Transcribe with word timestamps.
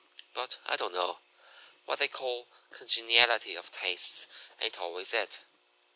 But 0.33 0.57
I 0.65 0.77
don't 0.77 0.95
know! 0.95 1.19
What 1.85 1.99
they 1.99 2.07
call 2.07 2.47
congeniality 2.71 3.53
of 3.53 3.69
tastes 3.69 4.25
ain't 4.59 4.79
always 4.79 5.13
it. 5.13 5.41